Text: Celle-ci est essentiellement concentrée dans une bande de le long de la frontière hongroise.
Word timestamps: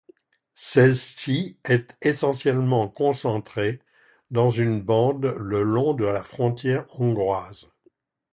Celle-ci 0.55 1.59
est 1.63 1.95
essentiellement 2.01 2.87
concentrée 2.89 3.83
dans 4.31 4.49
une 4.49 4.81
bande 4.81 5.21
de 5.21 5.27
le 5.27 5.61
long 5.61 5.93
de 5.93 6.05
la 6.05 6.23
frontière 6.23 6.87
hongroise. 6.99 7.69